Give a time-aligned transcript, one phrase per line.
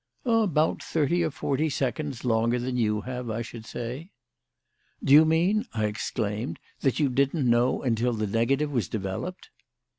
[0.25, 4.09] "About thirty or forty seconds longer than you have, I should say."
[5.03, 9.51] "Do you mean," I exclaimed, "that you didn't know until the negative was developed?"